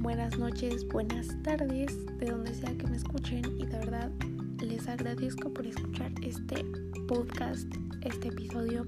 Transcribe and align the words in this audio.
buenas 0.00 0.36
noches, 0.36 0.84
buenas 0.88 1.28
tardes, 1.44 2.04
de 2.18 2.26
donde 2.26 2.52
sea 2.52 2.76
que 2.76 2.88
me 2.88 2.96
escuchen 2.96 3.44
y 3.56 3.64
de 3.66 3.78
verdad 3.78 4.10
les 4.60 4.88
agradezco 4.88 5.48
por 5.48 5.64
escuchar 5.64 6.10
este 6.22 6.64
podcast, 7.06 7.72
este 8.00 8.28
episodio 8.28 8.84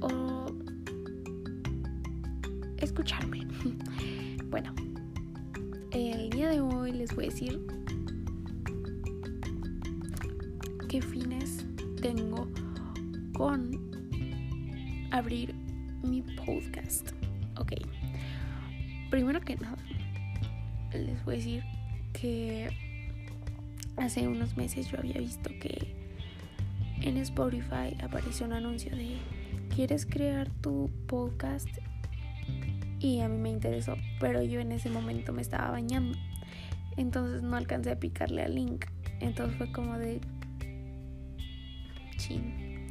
o 0.00 0.46
escucharme. 2.78 3.46
Bueno, 4.50 4.72
el 5.90 6.30
día 6.30 6.50
de 6.50 6.60
hoy 6.60 6.92
les 6.92 7.12
voy 7.12 7.24
a 7.24 7.28
decir 7.30 7.60
qué 10.88 11.02
fines 11.02 11.66
tengo 12.00 12.48
con 13.34 13.90
abrir 15.10 15.52
mi 16.04 16.22
podcast. 16.22 17.10
Ok, 17.58 17.72
primero 19.10 19.40
que 19.40 19.56
nada, 19.56 19.76
les 20.92 21.24
voy 21.24 21.34
a 21.34 21.38
decir 21.38 21.64
que 22.12 22.68
hace 23.96 24.26
unos 24.28 24.56
meses 24.56 24.90
yo 24.90 24.98
había 24.98 25.18
visto 25.18 25.50
que 25.60 25.94
en 27.02 27.16
Spotify 27.18 27.96
apareció 28.02 28.46
un 28.46 28.52
anuncio 28.52 28.94
de 28.94 29.16
¿quieres 29.74 30.06
crear 30.06 30.50
tu 30.60 30.90
podcast? 31.06 31.68
Y 32.98 33.20
a 33.20 33.28
mí 33.28 33.36
me 33.36 33.50
interesó, 33.50 33.96
pero 34.20 34.42
yo 34.42 34.60
en 34.60 34.72
ese 34.72 34.88
momento 34.88 35.32
me 35.32 35.42
estaba 35.42 35.70
bañando. 35.70 36.18
Entonces 36.96 37.42
no 37.42 37.56
alcancé 37.56 37.92
a 37.92 38.00
picarle 38.00 38.42
al 38.42 38.54
link. 38.54 38.86
Entonces 39.20 39.56
fue 39.56 39.70
como 39.70 39.98
de... 39.98 40.20
Chin. 42.16 42.90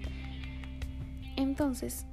Entonces, 1.36 2.06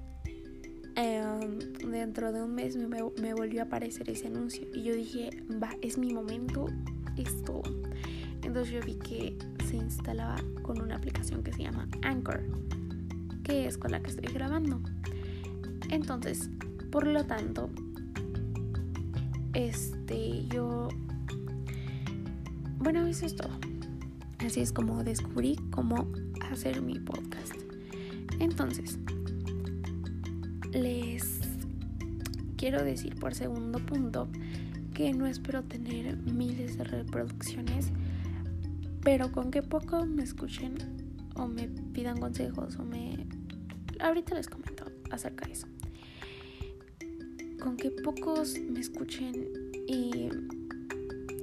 em, 0.97 1.59
dentro 1.91 2.33
de 2.33 2.43
un 2.43 2.55
mes 2.55 2.77
me, 2.77 2.87
me, 3.21 3.35
volvió 3.35 3.63
a 3.63 3.65
aparecer 3.65 4.09
ese 4.11 4.27
anuncio. 4.27 4.67
Y 4.75 4.83
yo 4.83 4.95
dije, 4.95 5.31
va, 5.63 5.71
es 5.81 5.99
mi 5.99 6.13
momento, 6.13 6.67
es 7.17 7.43
todo. 7.45 7.63
Entonces 8.43 8.73
yo 8.73 8.81
vi 8.85 8.95
que 8.95 9.37
se 9.69 9.77
instalaba 9.77 10.37
con 10.63 10.81
una 10.81 10.97
aplicación 10.97 11.43
que 11.43 11.53
se 11.53 11.63
llama 11.63 11.89
Anchor, 12.03 12.43
que 13.45 13.67
es 13.67 13.79
con 13.79 13.93
la 13.93 14.03
que 14.03 14.11
estoy 14.11 14.33
grabando. 14.33 14.81
Entonces, 15.91 16.51
por 16.91 17.07
lo 17.07 17.25
tanto, 17.25 17.71
este, 19.55 20.47
yo, 20.49 20.89
bueno, 22.79 23.07
eso 23.07 23.27
es 23.27 23.37
todo. 23.37 23.53
Así 24.39 24.61
es 24.61 24.73
como 24.73 25.05
descubrí 25.05 25.57
cómo 25.71 26.09
hacer 26.51 26.83
mi 26.83 26.99
podcast. 26.99 27.55
Entonces, 28.41 28.99
les 30.73 31.41
quiero 32.57 32.83
decir 32.83 33.15
por 33.17 33.35
segundo 33.35 33.79
punto 33.79 34.29
que 34.95 35.13
no 35.13 35.27
espero 35.27 35.63
tener 35.63 36.17
miles 36.17 36.77
de 36.79 36.85
reproducciones, 36.85 37.91
pero 39.03 39.33
con 39.33 39.51
que 39.51 39.63
poco 39.63 40.05
me 40.07 40.23
escuchen 40.23 40.75
o 41.35 41.47
me 41.47 41.69
pidan 41.69 42.19
consejos 42.19 42.77
o 42.77 42.85
me... 42.85 43.27
Ahorita 44.01 44.35
les 44.35 44.49
comento 44.49 44.85
acerca 45.11 45.47
de 45.47 45.53
eso 45.53 45.67
con 47.63 47.77
que 47.77 47.93
pocos 47.93 48.59
me 48.59 48.81
escuchen 48.81 49.49
y 49.87 50.29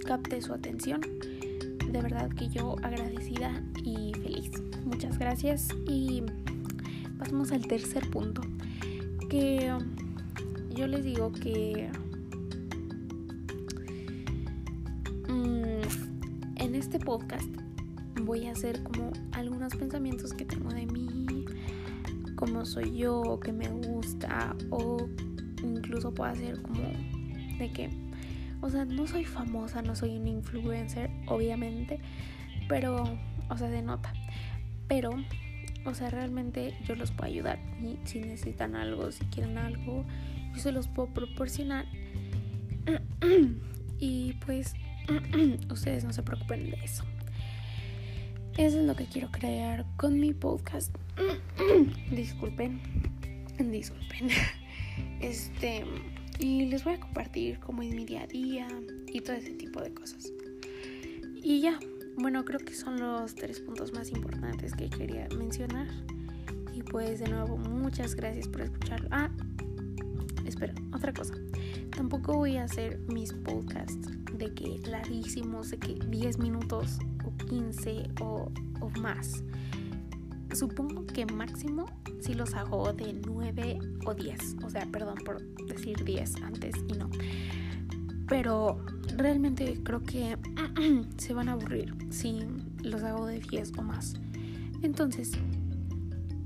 capte 0.05 0.41
su 0.41 0.53
atención. 0.53 0.99
De 0.99 2.02
verdad 2.02 2.30
que 2.30 2.49
yo 2.49 2.75
agradecida 2.83 3.64
y 3.86 4.11
feliz. 4.21 4.52
Muchas 4.83 5.17
gracias 5.17 5.69
y 5.88 6.23
pasamos 7.17 7.53
al 7.53 7.66
tercer 7.66 8.09
punto. 8.09 8.41
Que 9.30 9.72
yo 10.75 10.88
les 10.88 11.03
digo 11.03 11.31
que 11.31 11.89
mm, 15.27 16.58
en 16.58 16.76
este 16.76 16.99
podcast 16.99 17.48
voy 18.23 18.48
a 18.48 18.52
hacer 18.54 18.81
como 18.83 19.11
algunos 19.33 19.76
pensamientos 19.76 20.33
que 20.33 20.45
tengo 20.45 20.70
de 20.70 20.86
mí, 20.87 21.45
cómo 22.36 22.65
soy 22.65 22.98
yo, 22.98 23.39
que 23.39 23.52
me 23.52 23.67
gusta 23.70 24.55
o 24.71 25.08
incluso 25.64 26.14
puedo 26.14 26.31
hacer 26.31 26.61
como 26.61 26.81
de 27.59 27.71
que, 27.71 27.89
o 28.61 28.70
sea, 28.70 28.86
no 28.86 29.05
soy 29.05 29.25
famosa, 29.25 29.81
no 29.81 29.95
soy 29.95 30.17
un 30.17 30.27
influencer, 30.27 31.09
obviamente, 31.27 31.99
pero, 32.67 33.04
o 33.49 33.58
sea, 33.58 33.70
se 33.70 33.81
nota. 33.81 34.14
Pero, 34.87 35.11
o 35.86 35.94
sea, 35.94 36.10
realmente 36.10 36.76
yo 36.86 36.95
los 36.95 37.12
puedo 37.12 37.26
ayudar. 37.26 37.60
Y 37.82 37.98
si 38.06 38.20
necesitan 38.20 38.76
algo, 38.76 39.12
si 39.12 39.26
quieren 39.26 39.58
algo, 39.58 40.06
yo 40.54 40.60
se 40.60 40.72
los 40.72 40.88
puedo 40.88 41.10
proporcionar. 41.14 41.86
y 44.00 44.34
pues, 44.45 44.73
ustedes 45.72 46.04
no 46.04 46.14
se 46.14 46.23
preocupen 46.23 46.72
de 46.72 46.78
eso. 46.84 47.04
Eso 48.58 48.80
es 48.80 48.86
lo 48.86 48.95
que 48.95 49.06
quiero 49.06 49.32
crear 49.32 49.86
con 49.95 50.20
mi 50.20 50.34
podcast. 50.34 50.94
disculpen, 52.11 52.82
disculpen. 53.58 54.30
Este, 55.22 55.84
y 56.40 56.66
les 56.67 56.84
voy 56.86 56.94
a 56.94 57.00
compartir 57.00 57.60
cómo 57.60 57.82
es 57.82 57.94
mi 57.94 58.06
día 58.06 58.23
a 58.23 58.28
día 58.28 58.67
y 59.08 59.20
todo 59.20 59.36
ese 59.36 59.52
tipo 59.52 59.82
de 59.82 59.94
cosas. 59.94 60.32
Y 61.44 61.61
ya, 61.61 61.78
bueno, 62.19 62.43
creo 62.43 62.59
que 62.59 62.73
son 62.73 62.99
los 62.99 63.35
tres 63.35 63.59
puntos 63.61 63.93
más 63.93 64.11
importantes 64.11 64.73
que 64.73 64.89
quería 64.89 65.27
mencionar. 65.37 65.87
Y 66.73 66.83
pues 66.83 67.19
de 67.19 67.30
nuevo, 67.30 67.57
muchas 67.57 68.15
gracias 68.15 68.47
por 68.47 68.61
escucharlo. 68.61 69.07
Ah, 69.11 69.30
espera, 70.45 70.73
otra 70.93 71.13
cosa. 71.13 71.33
Tampoco 71.95 72.33
voy 72.33 72.57
a 72.57 72.65
hacer 72.65 72.99
mis 73.07 73.33
podcasts 73.33 74.09
de 74.37 74.53
que 74.53 74.80
larguísimos, 74.85 75.71
de 75.71 75.77
que 75.77 75.93
10 75.95 76.39
minutos 76.39 76.99
o 77.25 77.45
15 77.45 78.09
o, 78.21 78.51
o 78.80 78.89
más. 78.99 79.43
Supongo 80.53 81.05
que 81.05 81.25
máximo 81.25 81.86
si 82.21 82.33
los 82.33 82.53
hago 82.53 82.91
de 82.93 83.13
9 83.13 83.80
o 84.05 84.13
10. 84.13 84.57
O 84.63 84.69
sea, 84.69 84.86
perdón 84.91 85.17
por 85.25 85.41
decir 85.67 86.03
10 86.03 86.36
antes 86.43 86.75
y 86.87 86.93
no. 86.93 87.09
Pero 88.27 88.83
realmente 89.19 89.80
creo 89.83 90.02
que 90.02 90.37
se 91.17 91.33
van 91.33 91.49
a 91.49 91.53
aburrir 91.53 91.93
si 92.09 92.39
los 92.83 93.03
hago 93.03 93.27
de 93.27 93.39
10 93.39 93.73
o 93.77 93.81
más. 93.83 94.15
Entonces, 94.81 95.31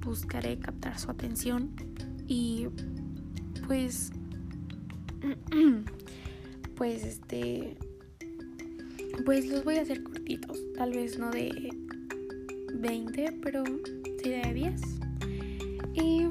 buscaré 0.01 0.57
captar 0.57 1.00
su 1.00 1.09
atención 1.11 1.69
y 2.28 2.67
pues 3.67 4.11
pues 6.75 7.03
este 7.03 7.78
pues 9.25 9.47
los 9.47 9.63
voy 9.63 9.75
a 9.75 9.81
hacer 9.81 10.03
cortitos, 10.03 10.57
tal 10.75 10.91
vez 10.91 11.19
no 11.19 11.29
de 11.29 11.69
20, 12.73 13.40
pero 13.44 13.63
sí 14.23 14.29
de 14.29 14.53
10. 14.53 14.81
Y 15.94 16.25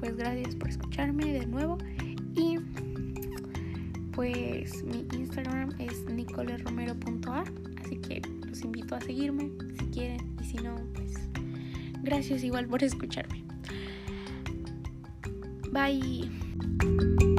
pues 0.00 0.16
gracias 0.16 0.56
por 0.56 0.68
escucharme 0.68 1.32
de 1.32 1.46
nuevo. 1.46 1.78
Y 2.34 2.58
pues 4.12 4.82
mi 4.82 5.06
es 6.50 6.64
nicoleromero.a. 6.64 7.44
Así 7.84 7.96
que 7.96 8.22
los 8.46 8.62
invito 8.62 8.94
a 8.94 9.00
seguirme 9.00 9.50
si 9.78 9.86
quieren. 9.86 10.36
Y 10.40 10.44
si 10.44 10.56
no, 10.58 10.76
pues 10.94 11.14
gracias 12.02 12.42
igual 12.42 12.66
por 12.66 12.82
escucharme. 12.82 13.44
Bye. 15.72 17.31